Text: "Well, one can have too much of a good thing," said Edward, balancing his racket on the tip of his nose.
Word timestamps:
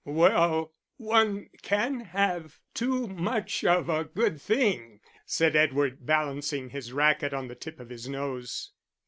"Well, 0.03 0.73
one 0.97 1.51
can 1.61 1.99
have 1.99 2.57
too 2.73 3.05
much 3.05 3.63
of 3.63 3.87
a 3.87 4.03
good 4.05 4.41
thing," 4.41 4.99
said 5.27 5.55
Edward, 5.55 6.07
balancing 6.07 6.71
his 6.71 6.91
racket 6.91 7.35
on 7.35 7.49
the 7.49 7.53
tip 7.55 7.79
of 7.79 7.89
his 7.89 8.09
nose. 8.09 8.71